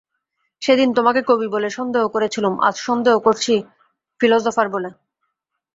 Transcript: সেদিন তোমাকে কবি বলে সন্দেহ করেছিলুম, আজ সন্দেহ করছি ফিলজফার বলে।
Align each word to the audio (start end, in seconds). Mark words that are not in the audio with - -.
সেদিন 0.61 0.89
তোমাকে 0.93 1.21
কবি 1.21 1.47
বলে 1.47 1.69
সন্দেহ 1.69 2.03
করেছিলুম, 2.07 2.53
আজ 2.61 2.75
সন্দেহ 2.79 3.15
করছি 3.19 3.53
ফিলজফার 4.19 4.67
বলে। 4.69 4.89